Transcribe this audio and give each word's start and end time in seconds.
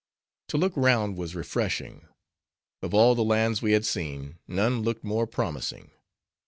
To 0.47 0.57
look 0.57 0.73
round 0.75 1.15
was 1.15 1.35
refreshing. 1.35 2.07
Of 2.81 2.91
all 2.91 3.13
the 3.13 3.23
lands 3.23 3.61
we 3.61 3.73
had 3.73 3.85
seen, 3.85 4.39
none 4.47 4.81
looked 4.81 5.03
more 5.03 5.27
promising. 5.27 5.91